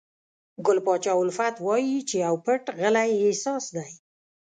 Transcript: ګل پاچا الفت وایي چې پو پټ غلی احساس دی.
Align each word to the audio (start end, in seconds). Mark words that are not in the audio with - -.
ګل 0.65 0.79
پاچا 0.85 1.13
الفت 1.21 1.55
وایي 1.65 1.97
چې 2.09 2.17
پو 2.29 2.35
پټ 2.45 2.63
غلی 2.79 3.11
احساس 3.25 3.63
دی. 3.75 3.91